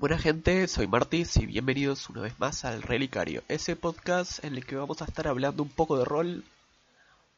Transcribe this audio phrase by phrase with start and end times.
[0.00, 4.64] Buena gente, soy Martis y bienvenidos una vez más al Relicario, ese podcast en el
[4.64, 6.42] que vamos a estar hablando un poco de rol, un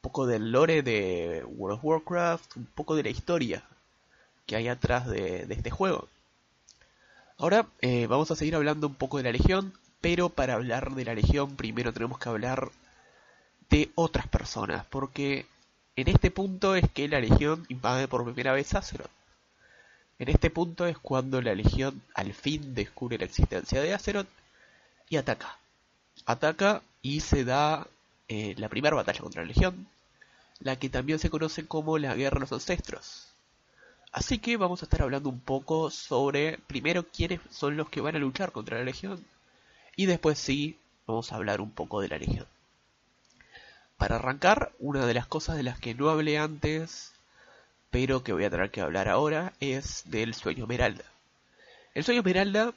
[0.00, 3.64] poco del lore de World of Warcraft, un poco de la historia
[4.46, 6.06] que hay atrás de, este juego.
[7.36, 11.04] Ahora eh, vamos a seguir hablando un poco de la Legión, pero para hablar de
[11.04, 12.70] la Legión primero tenemos que hablar
[13.70, 15.46] de otras personas, porque
[15.96, 19.21] en este punto es que la Legión invade por primera vez Azeroth.
[20.22, 24.28] En este punto es cuando la Legión al fin descubre la existencia de Azeroth
[25.08, 25.58] y ataca.
[26.26, 27.88] Ataca y se da
[28.28, 29.88] eh, la primera batalla contra la Legión,
[30.60, 33.32] la que también se conoce como la Guerra de los Ancestros.
[34.12, 38.14] Así que vamos a estar hablando un poco sobre primero quiénes son los que van
[38.14, 39.24] a luchar contra la Legión
[39.96, 42.46] y después sí vamos a hablar un poco de la Legión.
[43.96, 47.12] Para arrancar, una de las cosas de las que no hablé antes
[47.92, 51.04] pero que voy a tener que hablar ahora, es del sueño Esmeralda.
[51.94, 52.72] El sueño Esmeralda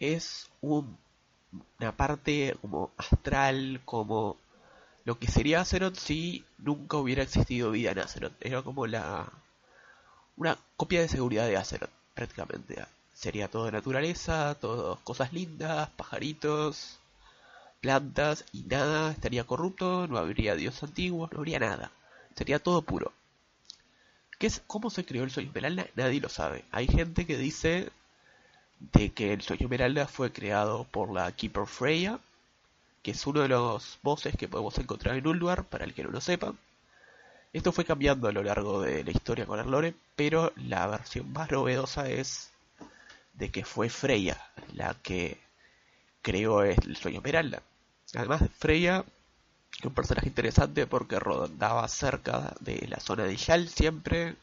[0.00, 4.38] es una parte como astral, como
[5.04, 8.32] lo que sería Azeroth si nunca hubiera existido vida en Azeroth.
[8.40, 9.30] Era como la
[10.38, 12.82] una copia de seguridad de Azeroth, prácticamente.
[13.12, 16.98] Sería todo naturaleza, todo cosas lindas, pajaritos,
[17.82, 21.90] plantas y nada estaría corrupto, no habría dios antiguos, no habría nada.
[22.34, 23.12] Sería todo puro.
[24.38, 25.86] ¿Qué es, ¿Cómo se creó el sueño esmeralda?
[25.96, 26.64] Nadie lo sabe.
[26.70, 27.90] Hay gente que dice
[28.78, 32.20] de que el sueño esmeralda fue creado por la Keeper Freya,
[33.02, 36.10] que es uno de los bosses que podemos encontrar en Ulduar, para el que no
[36.10, 36.54] lo sepa.
[37.52, 41.32] Esto fue cambiando a lo largo de la historia con el lore, pero la versión
[41.32, 42.52] más novedosa es
[43.34, 44.38] de que fue Freya
[44.74, 45.38] la que
[46.22, 47.62] creó el sueño esmeralda.
[48.14, 49.04] Además, Freya
[49.84, 54.36] un personaje interesante porque rodaba cerca de la zona de Yal siempre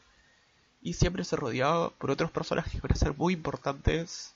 [0.80, 4.34] y siempre se rodeaba por otros personajes que van a ser muy importantes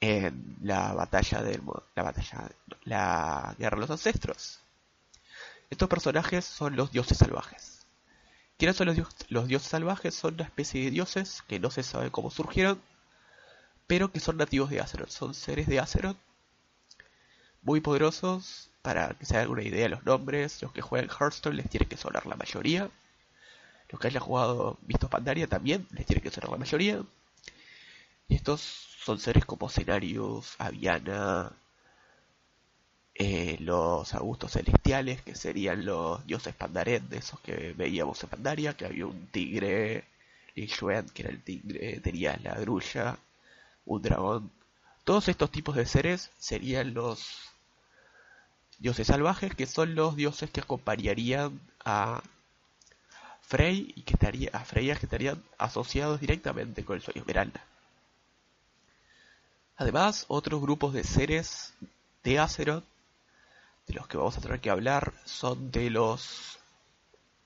[0.00, 1.60] en la batalla del
[1.94, 2.50] la batalla
[2.84, 4.60] la guerra de los ancestros.
[5.68, 7.86] Estos personajes son los dioses salvajes.
[8.58, 8.98] ¿Quiénes son los,
[9.28, 10.14] los dioses salvajes?
[10.14, 12.80] Son una especie de dioses que no se sabe cómo surgieron,
[13.86, 15.10] pero que son nativos de Azeroth.
[15.10, 16.16] Son seres de Azeroth
[17.62, 21.56] muy poderosos para que se hagan una idea de los nombres, los que juegan Hearthstone
[21.56, 22.90] les tiene que sonar la mayoría.
[23.90, 27.02] Los que hayan jugado Visto Pandaria también les tiene que sonar la mayoría.
[28.28, 28.60] Y estos
[29.04, 31.52] son seres como Cenarius, Aviana,
[33.14, 38.76] eh, los Augustos Celestiales, que serían los dioses Pandaret, de esos que veíamos en Pandaria,
[38.76, 40.04] que había un tigre,
[40.54, 43.18] Lixuan, que era el tigre, tenía la grulla,
[43.84, 44.50] un dragón.
[45.04, 47.49] Todos estos tipos de seres serían los
[48.80, 52.22] dioses salvajes, que son los dioses que acompañarían a
[53.42, 57.62] Frey y que estaría, a Freya que estarían asociados directamente con el sueño Esmeralda.
[59.76, 61.74] Además, otros grupos de seres
[62.24, 62.84] de Azeroth,
[63.86, 66.58] de los que vamos a tener que hablar, son de los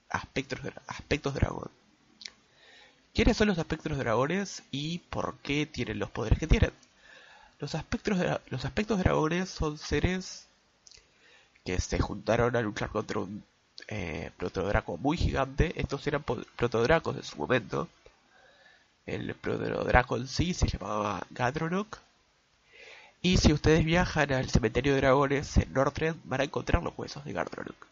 [0.09, 1.71] aspectos, aspectos dragón.
[3.13, 6.73] ¿Quiénes son los aspectos dragones y por qué tienen los poderes que tienen?
[7.61, 8.19] Los aspectos,
[8.49, 10.49] los aspectos dragones son seres
[11.65, 13.43] que se juntaron a luchar contra un
[13.89, 15.73] eh, protodraco muy gigante.
[15.81, 17.89] Estos eran protodracos en su momento.
[19.07, 21.99] El protodraco en sí se llamaba Gadronok.
[23.23, 27.25] Y si ustedes viajan al cementerio de dragones en Northrend van a encontrar los huesos
[27.25, 27.87] de Gadronok.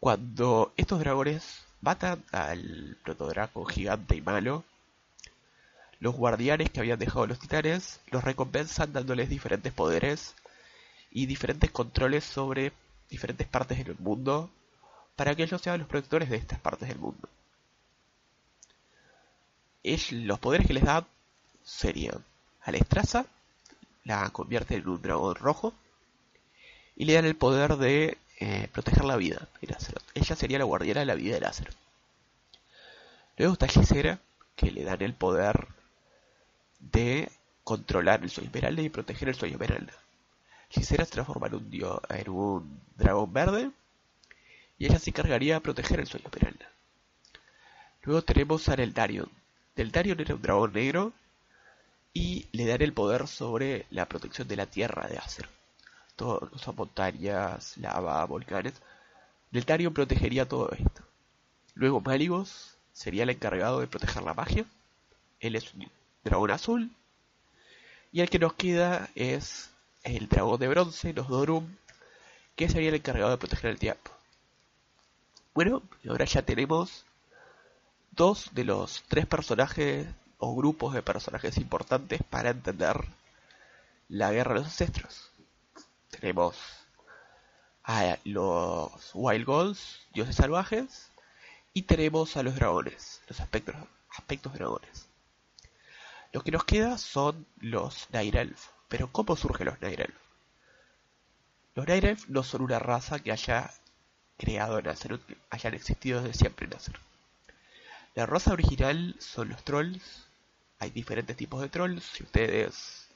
[0.00, 4.64] Cuando estos dragones matan al protodraco gigante y malo,
[6.00, 10.34] los guardianes que habían dejado los titanes los recompensan dándoles diferentes poderes
[11.14, 12.72] y diferentes controles sobre
[13.08, 14.50] diferentes partes del mundo
[15.16, 17.28] para que ellos sean los protectores de estas partes del mundo.
[20.10, 21.06] los poderes que les da
[21.64, 22.22] serían
[22.62, 23.26] a la estraza,
[24.02, 25.72] la convierte en un dragón rojo
[26.96, 29.76] y le dan el poder de eh, proteger la vida de
[30.14, 31.76] Ella sería la guardiana de la vida de Azeroth.
[33.36, 34.18] Luego está Gisera,
[34.56, 35.68] que le dan el poder
[36.80, 37.30] de
[37.62, 39.92] controlar el sueño esmeralda y proteger el sueño esmeralda.
[40.74, 43.70] Quisiera transformar un, dios, en un dragón verde
[44.76, 46.68] y ella se encargaría de proteger el sueño esmeralda.
[48.02, 49.30] Luego tenemos a Eldarion.
[49.76, 51.12] Eldarion era un dragón negro
[52.12, 55.48] y le dan el poder sobre la protección de la tierra de Acer.
[56.16, 58.74] Todas las montañas, lava, volcanes.
[59.52, 61.02] Eldarion protegería todo esto.
[61.74, 64.64] Luego Malivos sería el encargado de proteger la magia.
[65.38, 65.88] Él es un
[66.24, 66.90] dragón azul.
[68.10, 69.70] Y el que nos queda es
[70.04, 71.76] el dragón de bronce, los Dorum,
[72.56, 74.10] que sería el encargado de proteger el tiempo.
[75.54, 77.04] Bueno, ahora ya tenemos
[78.12, 80.06] dos de los tres personajes
[80.38, 82.96] o grupos de personajes importantes para entender
[84.08, 85.30] la guerra de los ancestros.
[86.10, 86.56] Tenemos
[87.82, 91.10] a los Wild Gods, dioses salvajes,
[91.72, 93.74] y tenemos a los dragones, los aspectos,
[94.16, 95.08] aspectos dragones.
[96.32, 98.68] Lo que nos queda son los Night Elf.
[98.94, 100.14] Pero ¿cómo surgen los Night Elf?
[101.74, 103.72] Los Night Elf no son una raza que haya
[104.38, 105.18] creado Nacer,
[105.50, 106.94] hayan existido desde siempre Nacer.
[108.14, 110.28] La raza original son los trolls.
[110.78, 112.04] Hay diferentes tipos de trolls.
[112.04, 113.08] Si ustedes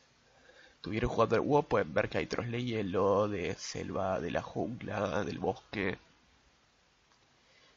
[0.74, 4.42] estuvieron jugando el WoW pueden ver que hay trolls de hielo, de selva, de la
[4.42, 5.96] jungla, del bosque.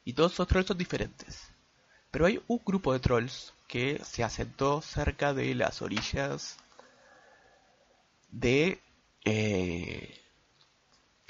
[0.06, 1.50] Y todos esos trolls son diferentes.
[2.09, 6.57] Pero hay un grupo de trolls que se asentó cerca de las orillas
[8.31, 8.80] de
[9.25, 10.18] eh,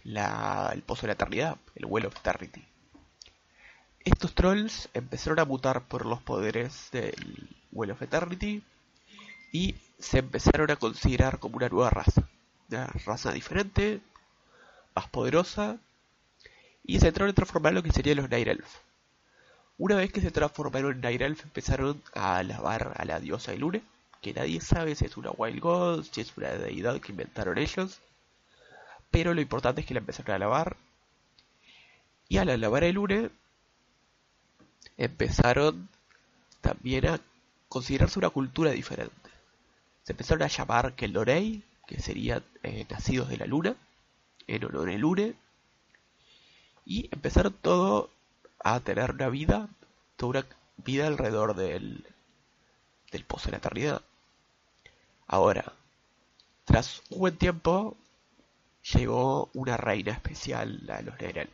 [0.03, 2.65] el Pozo de la Eternidad, el Well of Eternity.
[4.03, 8.63] Estos trolls empezaron a mutar por los poderes del Well of Eternity
[9.51, 12.27] y se empezaron a considerar como una nueva raza.
[12.69, 13.99] Una raza diferente,
[14.95, 15.77] más poderosa,
[16.83, 18.77] y se entraron a transformar en lo que serían los Night Elf.
[19.77, 23.83] Una vez que se transformaron en Night Elf, empezaron a alabar a la diosa Ilune,
[24.21, 28.01] que nadie sabe si es una Wild God, si es una deidad que inventaron ellos
[29.11, 30.77] pero lo importante es que la empezaron a alabar.
[32.29, 33.29] Y al alabar el Lune,
[34.97, 35.89] empezaron
[36.61, 37.19] también a
[37.67, 39.29] considerarse una cultura diferente.
[40.03, 43.75] Se empezaron a llamar Keldorei, que serían eh, nacidos de la luna,
[44.47, 45.35] en honor al Lune.
[46.85, 48.09] Y empezaron todo
[48.63, 49.67] a tener una vida,
[50.15, 50.45] toda una
[50.77, 52.05] vida alrededor del,
[53.11, 54.01] del pozo de la eternidad.
[55.31, 55.63] Ahora,
[56.65, 57.95] tras un buen tiempo,
[58.93, 61.49] llegó una reina especial a los Night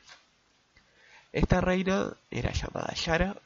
[1.31, 3.39] Esta reina era llamada Yara,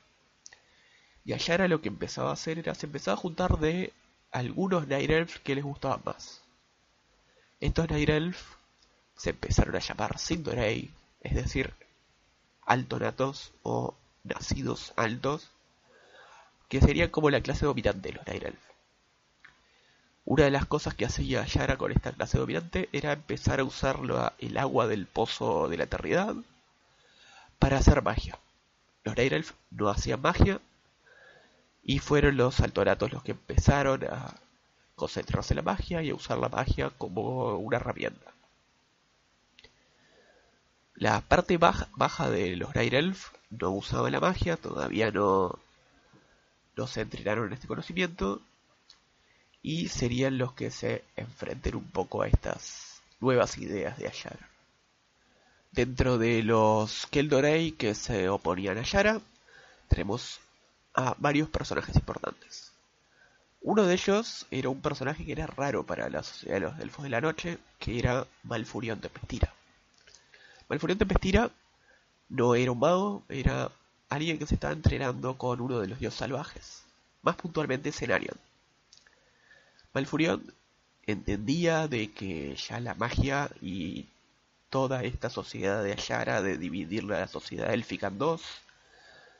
[1.25, 3.91] y a Yara lo que empezaba a hacer era se empezaba a juntar de
[4.31, 6.41] algunos Night que les gustaban más.
[7.59, 8.33] Estos Night
[9.17, 11.73] se empezaron a llamar Sindorei, es decir,
[12.65, 15.51] altonatos o nacidos altos,
[16.69, 18.70] que serían como la clase dominante de los Night
[20.25, 23.99] una de las cosas que hacía Yara con esta clase dominante era empezar a usar
[24.39, 26.35] el agua del pozo de la eternidad
[27.59, 28.37] para hacer magia.
[29.03, 30.59] Los Night no hacían magia
[31.83, 34.35] y fueron los altoratos los que empezaron a
[34.95, 38.31] concentrarse en la magia y a usar la magia como una herramienta.
[40.93, 45.57] La parte baja, de los Night Elf no usaba la magia, todavía no,
[46.75, 48.41] no se entrenaron en este conocimiento
[49.61, 54.49] y serían los que se enfrenten un poco a estas nuevas ideas de Ayara.
[55.71, 59.21] Dentro de los Keldorei que se oponían a Ayara,
[59.87, 60.39] tenemos
[60.93, 62.71] a varios personajes importantes.
[63.61, 67.03] Uno de ellos era un personaje que era raro para la sociedad de los Elfos
[67.03, 69.53] de la Noche, que era Malfurión Tempestira.
[70.67, 71.51] Malfurión Tempestira
[72.29, 73.71] no era un mago, era
[74.09, 76.83] alguien que se estaba entrenando con uno de los dioses salvajes,
[77.21, 78.35] más puntualmente Cenarion.
[79.93, 80.53] Malfurion
[81.05, 84.07] entendía de que ya la magia y
[84.69, 88.41] toda esta sociedad de Ayara, de dividir la sociedad élfica en dos,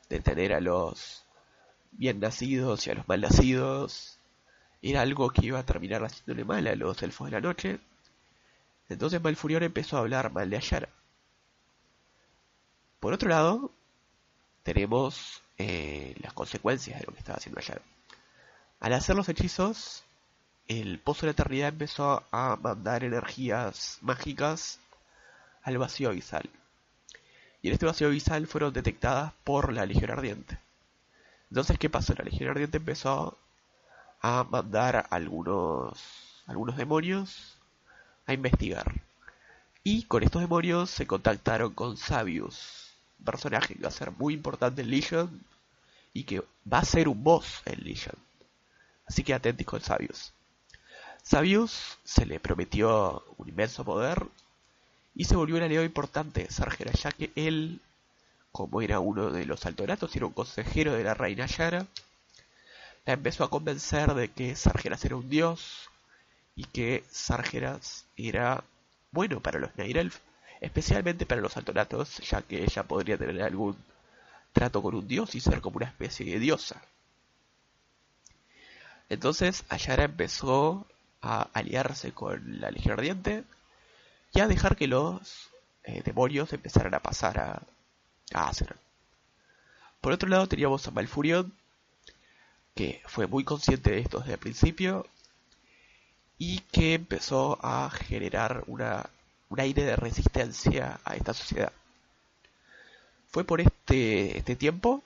[0.08, 1.24] de tener a los
[1.92, 4.18] bien nacidos y a los mal nacidos,
[4.82, 7.78] era algo que iba a terminar haciéndole mal a los elfos de la noche.
[8.88, 10.88] Entonces Malfurion empezó a hablar mal de Ayara.
[13.00, 13.70] Por otro lado,
[14.62, 17.82] tenemos eh, las consecuencias de lo que estaba haciendo Ayara.
[18.80, 20.04] Al hacer los hechizos,
[20.68, 24.78] el Pozo de la Eternidad empezó a mandar energías mágicas
[25.62, 26.48] al vacío abisal.
[27.62, 30.58] Y en este vacío abisal fueron detectadas por la Legión Ardiente.
[31.50, 32.14] Entonces, ¿qué pasó?
[32.14, 33.38] La Legión Ardiente empezó
[34.20, 35.98] a mandar algunos,
[36.46, 37.56] algunos demonios
[38.26, 38.92] a investigar.
[39.84, 44.34] Y con estos demonios se contactaron con Sabius, un personaje que va a ser muy
[44.34, 45.44] importante en Legion
[46.12, 46.42] y que
[46.72, 48.16] va a ser un boss en Legion.
[49.06, 50.32] Así que atentos con Sabius.
[51.22, 54.26] Sabius se le prometió un inmenso poder
[55.14, 57.80] y se volvió un aliado importante de Sargera, ya que él,
[58.50, 61.86] como era uno de los altoratos y era un consejero de la reina Yara,
[63.04, 65.88] la empezó a convencer de que Sargeras era un dios
[66.54, 68.62] y que Sargeras era
[69.10, 70.12] bueno para los Night
[70.60, 73.76] especialmente para los altoratos, ya que ella podría tener algún
[74.52, 76.80] trato con un dios y ser como una especie de diosa.
[79.08, 80.86] Entonces Ayara empezó
[81.22, 83.44] a aliarse con la Legión Ardiente
[84.34, 85.50] y a dejar que los
[85.84, 87.62] eh, demonios empezaran a pasar a,
[88.34, 88.52] a
[90.00, 91.52] Por otro lado teníamos a Malfurion,
[92.74, 95.06] que fue muy consciente de esto desde el principio
[96.38, 99.08] y que empezó a generar una,
[99.48, 101.72] un aire de resistencia a esta sociedad.
[103.30, 105.02] Fue por este, este tiempo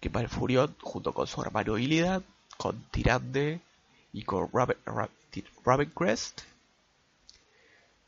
[0.00, 2.24] que Malfurion, junto con su hermano Illidan,
[2.56, 3.60] con Tirande
[4.12, 4.50] y con
[5.64, 6.42] Ravencrest,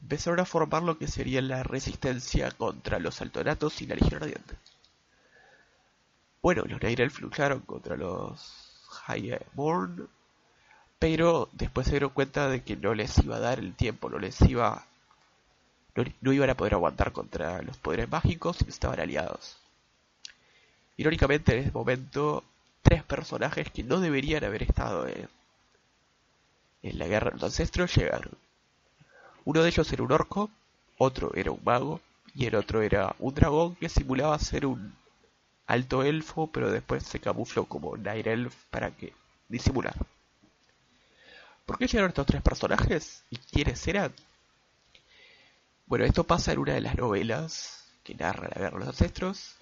[0.02, 4.56] empezaron a formar lo que sería la resistencia contra los Altonatos y la Legión Ardiente.
[6.42, 10.08] Bueno, los Night lucharon contra los Highborn,
[10.98, 14.18] pero después se dieron cuenta de que no les iba a dar el tiempo, no
[14.18, 14.84] les iba
[16.20, 19.56] no, iban a poder aguantar contra los poderes mágicos y estaban aliados.
[20.96, 22.44] Irónicamente, en ese momento,
[22.82, 25.28] tres personajes que no deberían haber estado en,
[26.84, 28.32] en la guerra los ancestros llegaron.
[29.44, 30.50] Uno de ellos era un orco,
[30.98, 32.00] otro era un mago
[32.34, 34.94] y el otro era un dragón que simulaba ser un
[35.66, 39.14] alto elfo, pero después se camufló como Night Elf para que
[39.48, 39.94] disimular.
[41.64, 43.24] ¿Por qué llegaron estos tres personajes?
[43.30, 44.12] ¿Y quiénes eran?
[45.86, 49.56] Bueno, esto pasa en una de las novelas que narra la guerra de los ancestros.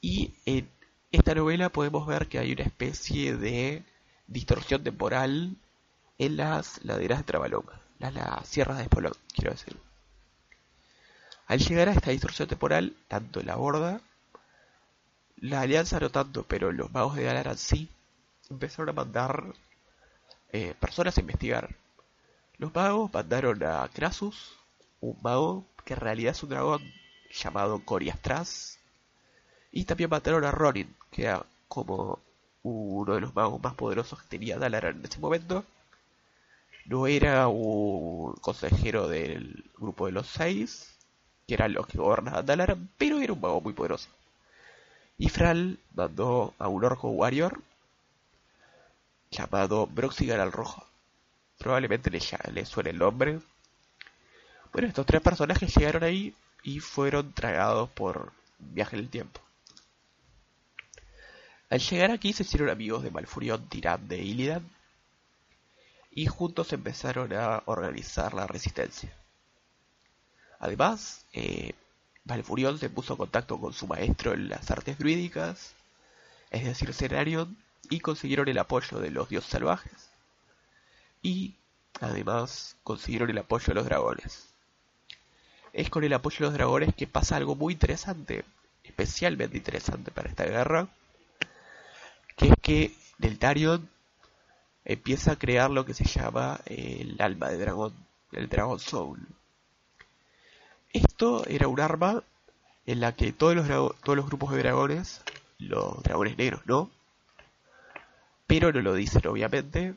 [0.00, 0.70] Y en
[1.12, 3.82] esta novela podemos ver que hay una especie de
[4.26, 5.56] distorsión temporal
[6.18, 9.76] en las laderas de Trabalonga, las, sierras de Espolón, quiero decir.
[11.46, 14.00] Al llegar a esta distorsión temporal, tanto la Horda,
[15.36, 17.88] la Alianza no tanto, pero los magos de Galaran sí,
[18.50, 19.54] empezaron a mandar
[20.52, 21.74] eh, personas a investigar.
[22.58, 24.52] Los magos mandaron a Crassus,
[25.00, 26.82] un mago que en realidad es un dragón
[27.32, 28.78] llamado Coriastras.
[29.70, 32.18] Y también mataron a Ronin, que era como
[32.62, 35.64] uno de los magos más poderosos que tenía Dalaran en ese momento.
[36.88, 40.96] No era un consejero del grupo de los seis,
[41.46, 44.08] que eran los que gobernaban Dalaran, pero era un mago muy poderoso.
[45.18, 47.60] Y Fral mandó a un orco warrior
[49.30, 50.86] llamado Broxigar al Rojo.
[51.58, 52.20] Probablemente le,
[52.52, 53.40] le suene el nombre,
[54.72, 59.40] bueno, estos tres personajes llegaron ahí y fueron tragados por viaje en el tiempo.
[61.68, 64.77] Al llegar aquí se hicieron amigos de Malfurion, Tirán de Illidan
[66.10, 69.12] y juntos empezaron a organizar la resistencia.
[70.58, 71.74] Además, eh,
[72.24, 75.74] Malfurion se puso en contacto con su maestro en las artes druídicas,
[76.50, 77.56] es decir, Cenarion,
[77.90, 80.10] y consiguieron el apoyo de los dioses salvajes.
[81.22, 81.54] Y,
[82.00, 84.48] además, consiguieron el apoyo de los dragones
[85.72, 88.44] es con el apoyo de los dragones que pasa algo muy interesante,
[88.82, 90.88] especialmente interesante para esta guerra,
[92.36, 93.88] que es que Deltarion
[94.88, 97.92] empieza a crear lo que se llama el alma de dragón,
[98.32, 99.20] el Dragon Soul.
[100.92, 102.24] Esto era un arma
[102.86, 103.68] en la que todos los,
[104.00, 105.20] todos los grupos de dragones,
[105.58, 106.90] los dragones negros no,
[108.46, 109.94] pero no lo dicen obviamente,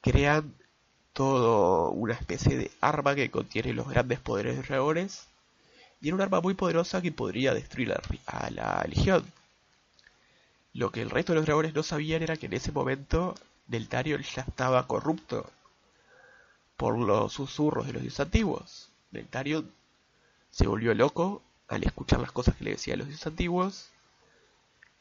[0.00, 0.54] crean
[1.12, 5.26] todo una especie de arma que contiene los grandes poderes de dragones
[6.00, 7.92] y era un arma muy poderosa que podría destruir
[8.26, 9.24] a la legión.
[10.72, 13.34] Lo que el resto de los dragones no sabían era que en ese momento
[13.66, 15.50] Deltarion ya estaba corrupto
[16.76, 18.88] por los susurros de los dioses antiguos.
[19.10, 19.70] Deltarion
[20.50, 23.90] se volvió loco al escuchar las cosas que le decían los dioses antiguos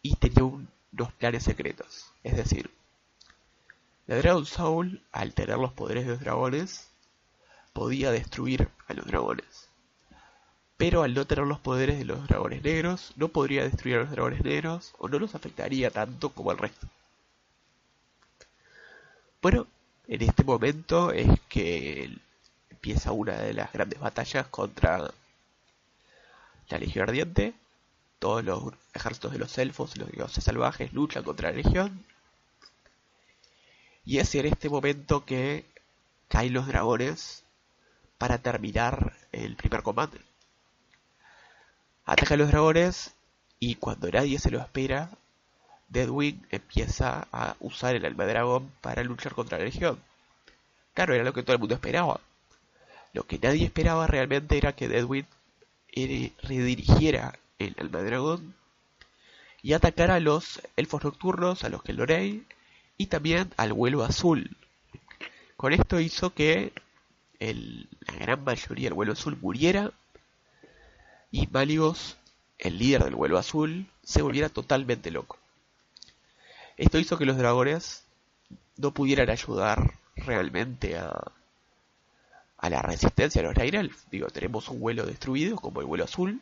[0.01, 2.11] y tenía unos planes secretos.
[2.23, 2.71] Es decir,
[4.07, 6.89] la Dragon Soul, al tener los poderes de los dragones,
[7.73, 9.69] podía destruir a los dragones.
[10.77, 14.11] Pero al no tener los poderes de los dragones negros, no podría destruir a los
[14.11, 16.87] dragones negros o no los afectaría tanto como al resto.
[19.41, 19.67] Bueno,
[20.07, 22.15] en este momento es que
[22.69, 25.11] empieza una de las grandes batallas contra
[26.69, 27.53] la Legión Ardiente.
[28.19, 32.05] Todos los ejércitos de los elfos y los dioses salvajes luchan contra la Legión
[34.05, 35.65] y es en este momento que
[36.27, 37.43] caen los dragones
[38.17, 40.19] para terminar el primer combate.
[42.05, 43.13] Atacan los dragones
[43.59, 45.11] y cuando nadie se lo espera,
[45.91, 49.99] Deadwing empieza a usar el alma dragón para luchar contra la legión.
[50.93, 52.21] Claro, era lo que todo el mundo esperaba.
[53.13, 55.27] Lo que nadie esperaba realmente era que Deadwing
[56.43, 58.55] redirigiera el alma dragón
[59.61, 62.45] y atacara a los elfos nocturnos, a los Kelorei
[62.97, 64.55] y también al vuelo azul.
[65.57, 66.71] Con esto hizo que
[67.39, 69.91] la gran mayoría del vuelo azul muriera
[71.31, 72.17] y Maligos,
[72.57, 75.40] el líder del vuelo azul, se volviera totalmente loco.
[76.81, 78.03] Esto hizo que los dragones
[78.77, 81.31] no pudieran ayudar realmente a,
[82.57, 86.41] a la resistencia de los Night Digo, tenemos un vuelo destruido como el vuelo azul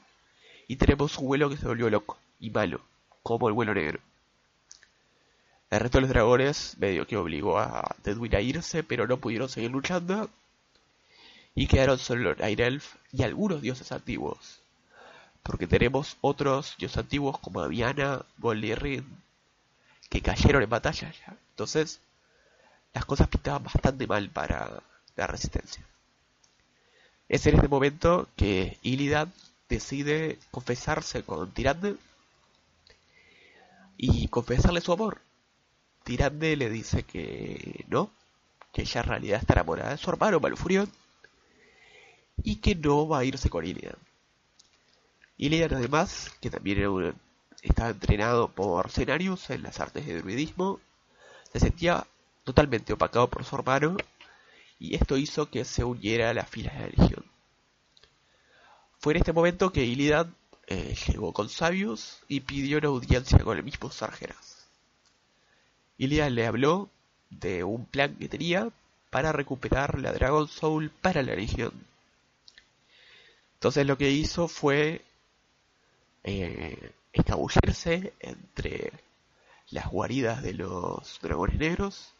[0.65, 2.79] y tenemos un vuelo que se volvió loco y malo
[3.21, 3.99] como el vuelo negro.
[5.71, 9.49] El resto de los dragones medio que obligó a Deadwin a irse, pero no pudieron
[9.49, 10.29] seguir luchando.
[11.53, 14.61] Y quedaron solo Elf y algunos dioses antiguos.
[15.43, 19.05] Porque tenemos otros dioses antiguos como Aviana, Bolirrin,
[20.09, 21.37] que cayeron en batalla ya.
[21.51, 21.99] Entonces,
[22.93, 24.81] las cosas pintaban bastante mal para
[25.15, 25.83] la resistencia.
[27.27, 29.31] Es en este momento que Illidan
[29.69, 31.95] decide confesarse con Tirande
[33.97, 35.21] y confesarle su amor.
[36.03, 38.09] Tirande le dice que no,
[38.73, 40.89] que ella en realidad está enamorada de su hermano Malfurion
[42.41, 43.97] y que no va a irse con Illidan.
[45.37, 47.13] Illidan además, que también
[47.61, 50.79] estaba entrenado por Cenarius en las artes de druidismo,
[51.51, 52.05] se sentía
[52.43, 53.97] totalmente opacado por su hermano
[54.79, 57.25] y esto hizo que se uniera a las filas de la Legión.
[58.99, 60.33] Fue en este momento que Illidan
[60.67, 64.67] eh, llegó con Sabius y pidió una audiencia con el mismo Sargeras.
[65.97, 66.89] Illidan le habló
[67.29, 68.69] de un plan que tenía
[69.09, 71.73] para recuperar la Dragon Soul para la Legión.
[73.55, 75.01] Entonces lo que hizo fue
[76.23, 78.93] eh, escabullirse entre
[79.71, 82.13] las guaridas de los dragones negros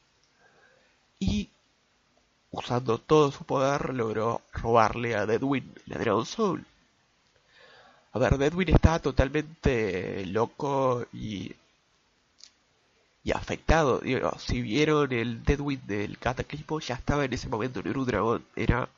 [1.19, 1.49] y
[2.51, 6.65] usando todo su poder logró robarle a Deadwin la Dragon Soul.
[8.11, 11.53] A ver, Deadwin estaba totalmente loco y,
[13.23, 14.01] y afectado.
[14.39, 18.45] si vieron el Deadwin del Cataclismo, ya estaba en ese momento, en un dragón.
[18.55, 18.89] Era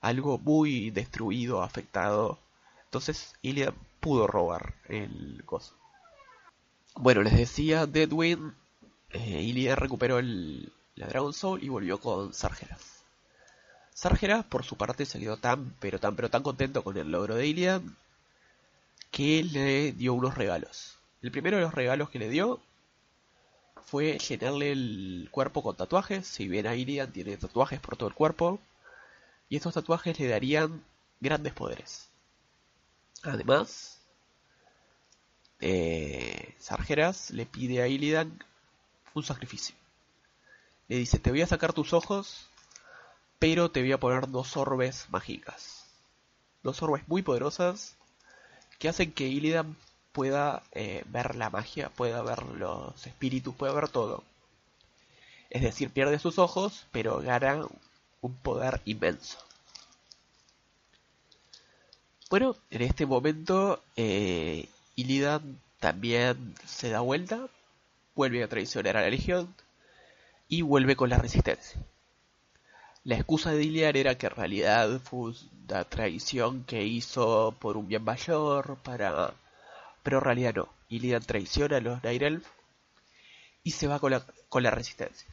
[0.00, 2.38] algo muy destruido, afectado.
[2.84, 5.74] Entonces Iliad pudo robar el coso.
[6.96, 8.52] Bueno, les decía, Deadwin,
[9.10, 13.04] eh, recuperó el, la Dragon Soul y volvió con Sargeras.
[13.94, 17.36] Sargeras, por su parte, se quedó tan, pero tan, pero tan contento con el logro
[17.36, 17.80] de Iliad
[19.10, 20.98] que le dio unos regalos.
[21.22, 22.60] El primero de los regalos que le dio
[23.84, 26.26] fue llenarle el cuerpo con tatuajes.
[26.26, 28.58] Si bien a Iliad tiene tatuajes por todo el cuerpo,
[29.48, 30.82] y estos tatuajes le darían
[31.20, 32.08] grandes poderes.
[33.22, 33.91] Además,
[35.62, 38.38] eh, Sargeras le pide a Illidan
[39.14, 39.74] un sacrificio.
[40.88, 42.48] Le dice, te voy a sacar tus ojos,
[43.38, 45.86] pero te voy a poner dos orbes mágicas.
[46.62, 47.96] Dos orbes muy poderosas
[48.78, 49.76] que hacen que Illidan
[50.10, 54.24] pueda eh, ver la magia, pueda ver los espíritus, pueda ver todo.
[55.48, 57.64] Es decir, pierde sus ojos, pero gana
[58.20, 59.38] un poder inmenso.
[62.30, 67.48] Bueno, en este momento eh, Illidan también se da vuelta,
[68.14, 69.54] vuelve a traicionar a la Legión
[70.48, 71.80] y vuelve con la resistencia.
[73.04, 75.32] La excusa de Illidan era que en realidad fue
[75.68, 79.34] una traición que hizo por un bien mayor, para...
[80.02, 80.68] pero en realidad no.
[80.88, 82.46] Illidan traiciona a los Night Elf
[83.64, 85.32] y se va con la, con la resistencia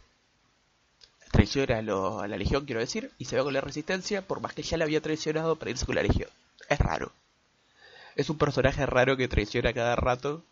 [1.32, 4.64] traiciona a, la Legión, quiero decir, y se va con la Resistencia, por más que
[4.64, 6.30] ya la había traicionado para irse con la Legión.
[6.68, 7.12] Es raro.
[8.20, 10.44] Es un personaje raro que traiciona cada rato,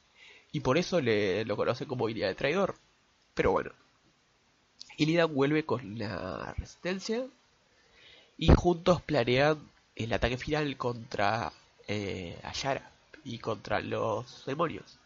[0.54, 2.76] y por eso le, lo conoce como Illidan de traidor.
[3.34, 3.72] Pero bueno.
[4.96, 7.26] Illidan vuelve con la Resistencia,
[8.38, 9.60] y juntos planean
[9.98, 11.52] el ataque final contra
[11.90, 12.90] eh, Ayara
[13.26, 14.98] y contra los demonios.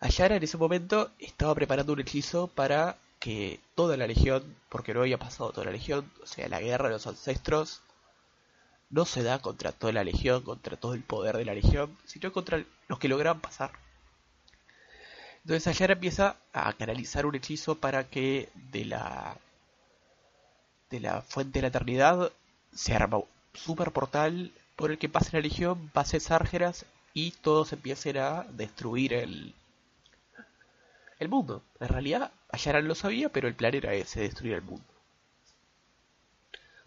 [0.00, 5.00] Ayara en ese momento estaba preparando un hechizo para que toda la legión, porque no
[5.00, 7.80] había pasado toda la legión, o sea, la guerra de los ancestros,
[8.90, 12.32] no se da contra toda la legión, contra todo el poder de la legión, sino
[12.32, 13.72] contra los que logran pasar.
[15.42, 19.36] Entonces Ayara empieza a canalizar un hechizo para que de la
[20.90, 22.32] de la fuente de la eternidad
[22.74, 23.24] se arma un
[23.54, 29.12] super portal por el que pase la legión, pase Sárgeras y todos empiecen a destruir
[29.12, 29.54] el,
[31.18, 31.62] el mundo.
[31.80, 34.84] En realidad, Ayaran lo sabía, pero el plan era ese, destruir el mundo.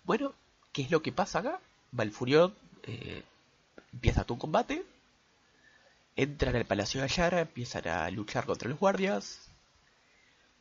[0.04, 0.34] Bueno,
[0.72, 1.60] ¿qué es lo que pasa acá?
[1.92, 3.24] Malfurion eh,
[3.94, 4.84] empieza tu combate,
[6.16, 9.50] entran al palacio de Ayara, empiezan a luchar contra los guardias,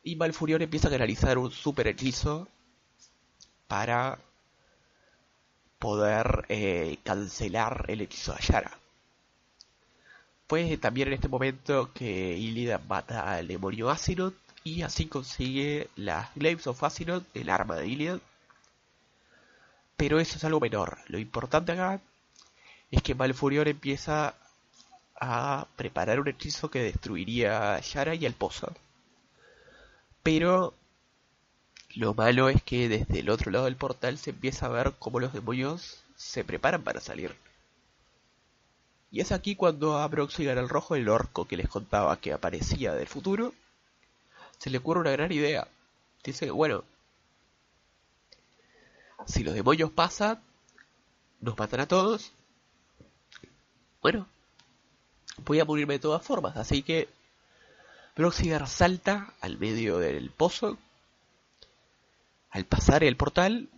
[0.03, 2.47] y Malfurion empieza a realizar un super hechizo
[3.67, 4.19] para
[5.79, 8.77] poder eh, cancelar el hechizo de Ayara.
[10.47, 16.35] Fue también en este momento que Illidan mata al demonio Asinot y así consigue las
[16.35, 18.21] Glaives of Asinot, el arma de Illidan.
[20.01, 20.97] Pero eso es algo menor.
[21.09, 22.01] Lo importante acá
[22.89, 24.33] es que Malfurion empieza
[25.13, 28.73] a preparar un hechizo que destruiría a Yara y al pozo.
[30.23, 30.73] Pero
[31.93, 35.19] lo malo es que desde el otro lado del portal se empieza a ver cómo
[35.19, 37.35] los demonios se preparan para salir.
[39.11, 42.95] Y es aquí cuando a Broxigar el Rojo, el orco que les contaba que aparecía
[42.95, 43.53] del futuro,
[44.57, 45.67] se le ocurre una gran idea.
[46.23, 46.85] Dice, bueno,
[49.25, 50.39] si los demonios pasan,
[51.39, 52.31] nos matan a todos.
[54.01, 54.27] Bueno,
[55.45, 57.07] voy a morirme de todas formas, así que
[58.15, 60.77] Broxigar salta al medio del pozo.
[62.49, 63.69] Al pasar el portal,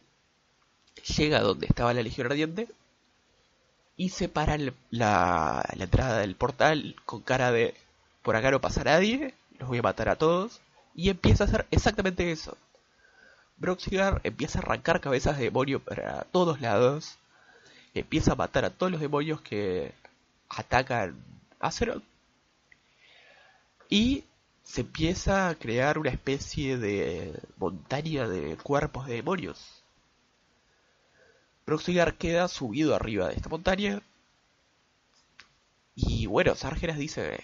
[1.17, 2.67] llega donde estaba la Legión Ardiente
[3.95, 4.57] y se para
[4.89, 7.75] la, entrada del portal con cara de
[8.23, 10.61] por acá no pasa nadie, los voy a matar a todos,
[10.95, 12.57] y empieza a hacer exactamente eso.
[13.57, 17.17] Broxigar empieza a arrancar cabezas de demonio para todos lados,
[17.93, 19.93] empieza a matar a todos los demonios que
[20.49, 21.15] atacan
[21.59, 22.03] Azeroth,
[23.89, 24.23] y
[24.63, 29.83] se empieza a crear una especie de montaña de cuerpos de demonios
[31.65, 34.01] Proxigar queda subido arriba de esta montaña.
[35.95, 37.39] Y bueno, Sargeras dice,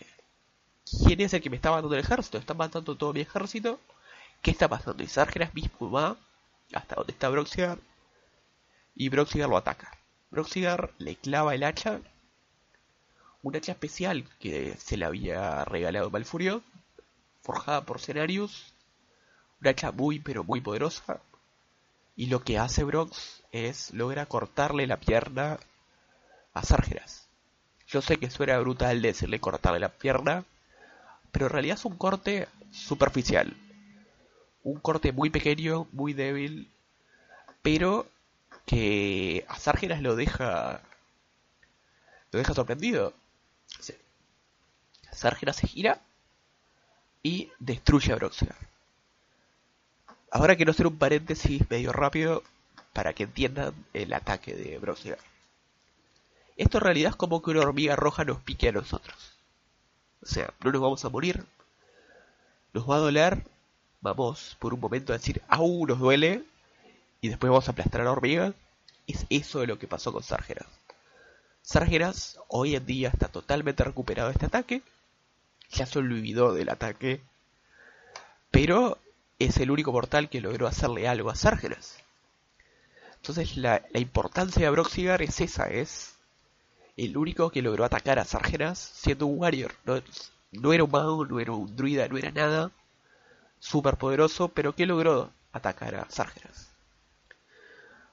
[1.03, 2.37] ¿quién es el que me está matando el ejército?
[2.37, 3.79] ¿Están matando todo mi ejército?
[4.41, 5.03] ¿Qué está pasando?
[5.03, 6.17] Y Sargeras mismo va
[6.73, 7.79] hasta donde está Broxigar.
[8.95, 9.91] Y Broxigar lo ataca.
[10.31, 11.99] Broxigar le clava el hacha.
[13.41, 16.61] Un hacha especial que se le había regalado Malfurio.
[17.41, 18.73] Forjada por Cenarius.
[19.61, 21.19] Un hacha muy pero muy poderosa.
[22.15, 25.57] Y lo que hace Brox es logra cortarle la pierna
[26.53, 27.27] a Sargeras.
[27.87, 30.43] Yo sé que suena brutal decirle cortarle la pierna,
[31.31, 33.55] pero en realidad es un corte superficial.
[34.63, 36.69] Un corte muy pequeño, muy débil,
[37.61, 38.07] pero
[38.65, 40.81] que a Sargeras lo deja
[42.31, 43.13] lo deja sorprendido.
[45.11, 46.01] Sargeras se gira
[47.23, 48.55] y destruye a Broxigar.
[50.31, 52.43] Ahora quiero hacer un paréntesis medio rápido
[52.93, 55.19] para que entiendan el ataque de Broxigar.
[56.55, 59.37] Esto en realidad es como que una hormiga roja nos pique a nosotros.
[60.21, 61.45] O sea, no nos vamos a morir,
[62.73, 63.43] nos va a doler,
[64.01, 66.43] vamos por un momento a decir, aún nos duele,
[67.21, 68.53] y después vamos a aplastar a la hormiga.
[69.07, 70.67] Es eso de lo que pasó con Sargeras.
[71.61, 74.81] Sargeras hoy en día está totalmente recuperado de este ataque,
[75.71, 77.21] ya se olvidó del ataque,
[78.49, 78.97] pero
[79.37, 81.97] es el único mortal que logró hacerle algo a Sargeras.
[83.17, 86.15] Entonces la, importancia de Broxigar es esa, es
[86.97, 89.73] el único que logró atacar a Sargeras siendo un warrior.
[90.51, 92.71] No, era un mago, no era un druida, no era nada
[93.59, 96.69] super poderoso, pero que logró atacar a Sargeras.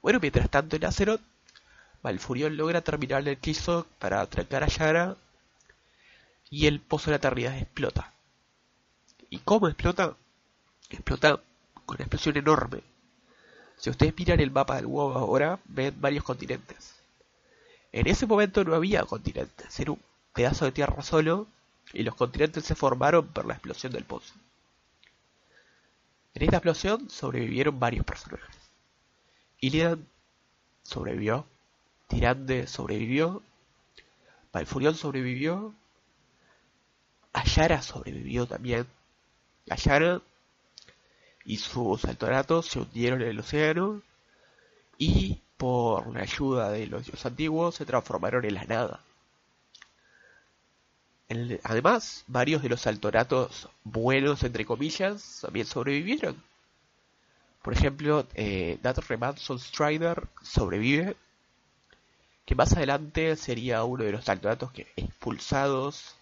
[0.02, 1.20] Bueno, mientras tanto en Azeroth,
[2.02, 5.16] Malfurion logra terminar el hechizo para atracar a Yara
[6.50, 8.12] y el pozo de la eternidad explota.
[9.30, 10.14] ¿Y cómo explota?
[10.90, 11.40] explota
[11.84, 12.82] con una explosión enorme.
[13.76, 16.94] Si ustedes miran el mapa del WoW ahora, ven varios continentes.
[17.92, 20.00] En ese momento no había continentes, era un
[20.32, 21.46] pedazo de tierra solo
[21.92, 24.34] y los continentes se formaron por la explosión del pozo.
[26.36, 28.54] En esta explosión sobrevivieron varios personajes.
[29.58, 30.06] Illidan
[30.82, 31.46] sobrevivió,
[32.08, 33.42] Tirande sobrevivió,
[34.52, 35.74] Malfurion sobrevivió,
[37.32, 38.86] Ayara sobrevivió también.
[39.70, 40.20] Ayara
[41.46, 44.02] y sus altoratos se hundieron en el océano
[44.98, 49.00] y por la ayuda de los dioses antiguos se transformaron en la nada.
[51.64, 56.42] Además, varios de los altoratos buenos, entre comillas, también sobrevivieron.
[57.62, 61.16] Por ejemplo, eh, Remanson Strider sobrevive,
[62.44, 66.14] que más adelante sería uno de los altoratos que expulsados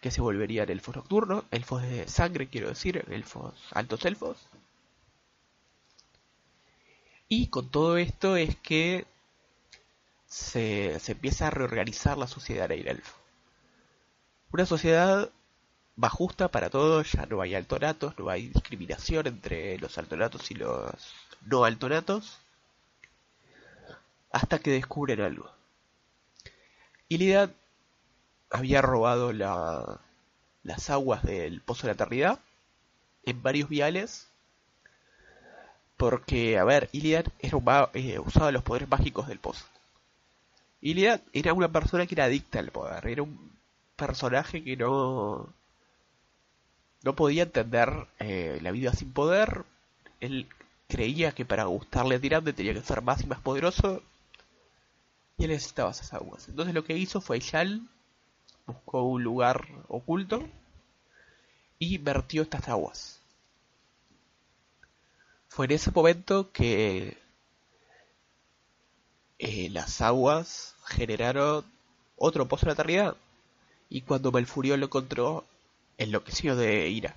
[0.00, 4.38] que se volverían elfos nocturnos, elfos de sangre, quiero decir, elfos, altos elfos.
[7.28, 9.06] Y con todo esto es que
[10.26, 13.19] se, empieza a reorganizar la sociedad el elfo.
[14.52, 15.30] Una sociedad
[15.96, 20.54] más justa para todos, ya no hay altonatos, no hay discriminación entre los altonatos y
[20.54, 20.92] los
[21.42, 22.38] no altonatos,
[24.32, 25.50] hasta que descubren algo.
[27.08, 27.52] Illidan
[28.50, 32.38] había robado las aguas del Pozo de la Eternidad
[33.24, 34.28] en varios viales.
[35.96, 37.24] Porque, a ver, un,
[37.92, 39.66] eh, usaba los poderes mágicos del pozo.
[40.80, 43.06] Iliad era una persona que era adicta al poder.
[43.06, 43.50] Era un
[44.00, 45.52] personaje que no,
[47.02, 49.64] no podía entender eh, la vida sin poder.
[50.20, 50.48] Él
[50.88, 54.02] creía que para gustarle a Tirande tenía que ser más y más poderoso.
[55.36, 56.48] Y él necesitaba esas aguas.
[56.48, 57.82] Entonces lo que hizo fue Yal
[58.66, 60.48] buscó un lugar oculto
[61.78, 63.20] y vertió estas aguas.
[65.48, 67.18] Fue en ese momento que
[69.38, 71.64] eh, las aguas generaron
[72.16, 73.16] otro pozo de la eternidad.
[73.90, 75.44] Y cuando Malfurion lo encontró,
[75.98, 77.16] enloqueció de ira.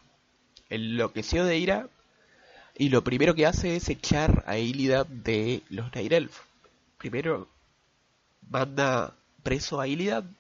[0.69, 1.87] Enloqueció de ira
[2.75, 6.39] y lo primero que hace es echar a Illidan de los Night Elf.
[6.97, 7.47] Primero
[8.49, 10.35] manda preso a Illidan,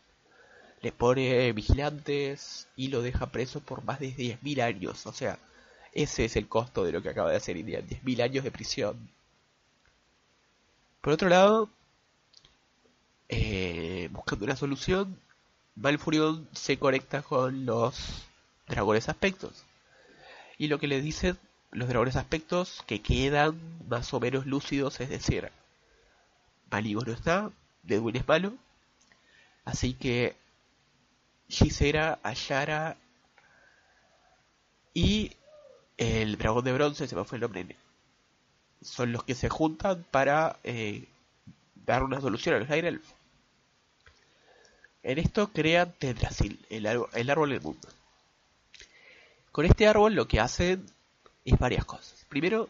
[0.81, 5.05] le pone vigilantes y lo deja preso por más de 10.000 años.
[5.05, 5.37] O sea,
[5.93, 9.09] ese es el costo de lo que acaba de hacer Illidan, 10.000 años de prisión.
[11.01, 11.69] Por otro lado,
[13.29, 15.19] eh, buscando una solución,
[15.75, 18.25] Malfurion se conecta con los
[18.67, 19.65] dragones aspectos.
[20.57, 21.37] Y lo que le dicen
[21.71, 25.51] los dragones aspectos que quedan más o menos lúcidos, es decir,
[26.69, 28.53] Maligo no está, Deadwin es malo,
[29.65, 30.35] así que
[31.49, 32.97] Gisera, Ayara
[34.93, 35.31] y
[35.97, 37.75] el dragón de bronce, se me fue el nombre,
[38.81, 41.07] son los que se juntan para eh,
[41.75, 42.99] dar una solución a los Aire
[45.03, 47.87] En esto crean Tedrasil, el, el árbol del mundo.
[49.51, 50.85] Con este árbol lo que hacen
[51.45, 52.25] es varias cosas.
[52.29, 52.69] Primero,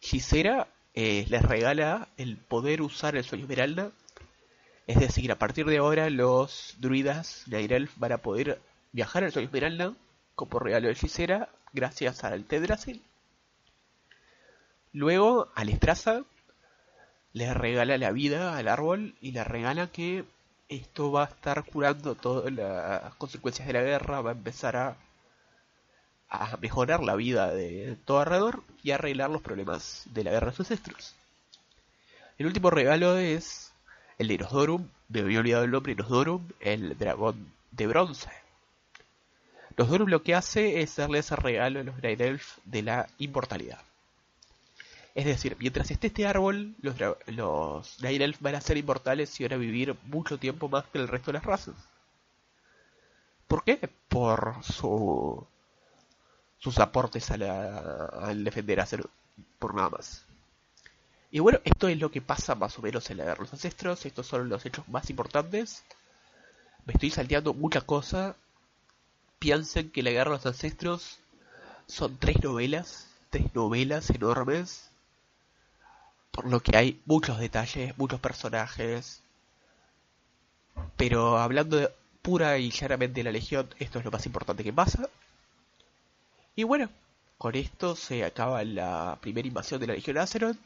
[0.00, 3.90] Gisera eh, les regala el poder usar el sueño esmeralda.
[4.86, 8.60] Es decir, a partir de ahora los druidas de Airelf van a poder
[8.92, 9.94] viajar al sueño esmeralda
[10.34, 13.02] como regalo de Gisera gracias al Tedrasil.
[14.92, 16.24] Luego, Alestraza
[17.32, 20.24] le regala la vida al árbol y le regala que
[20.76, 24.96] esto va a estar curando todas las consecuencias de la guerra, va a empezar a
[26.32, 30.56] a mejorar la vida de todo alrededor y arreglar los problemas de la guerra de
[30.56, 31.14] sus ancestros.
[32.38, 33.72] El último regalo es
[34.18, 38.30] el de Nosdorum, me había olvidado el nombre, Nosdorum, el dragón de bronce.
[39.76, 43.80] Nosdorum lo que hace es darle ese regalo a los Night Elf de la inmortalidad.
[45.14, 46.96] Es decir, mientras esté este árbol, los,
[47.26, 51.08] los Elf van a ser inmortales y van a vivir mucho tiempo más que el
[51.08, 51.74] resto de las razas.
[53.46, 53.90] ¿Por qué?
[54.08, 55.46] Por su
[56.62, 59.04] sus aportes al defender a ser
[59.58, 60.24] por nada más.
[61.32, 64.06] Y bueno, esto es lo que pasa más o menos en la de los ancestros.
[64.06, 65.82] Estos son los hechos más importantes.
[66.86, 68.36] Me estoy salteando mucha cosa.
[69.40, 71.18] Piensen que la guerra de los ancestros
[71.86, 74.91] son tres novelas, tres novelas enormes.
[76.32, 79.22] Por lo que hay muchos detalles, muchos personajes.
[80.96, 81.90] Pero hablando
[82.22, 85.08] pura y llanamente de la Legión, esto es lo más importante que pasa.
[86.56, 86.88] Y bueno,
[87.38, 90.56] con esto se acaba la primera invasión de la Legión Azeroth.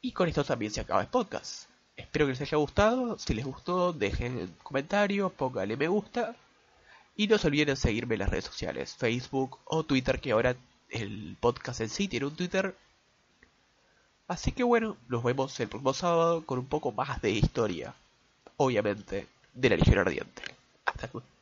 [0.00, 1.68] Y con esto también se acaba el podcast.
[1.96, 3.18] Espero que les haya gustado.
[3.18, 6.36] Si les gustó, dejen comentarios, pónganle me gusta.
[7.16, 10.54] Y no se olviden de seguirme en las redes sociales, Facebook o Twitter, que ahora
[10.90, 12.76] el podcast en sí tiene un Twitter.
[14.28, 17.94] Así que bueno, nos vemos el próximo sábado con un poco más de historia.
[18.56, 20.42] Obviamente, de la Legión Ardiente.
[20.84, 21.35] Hasta luego.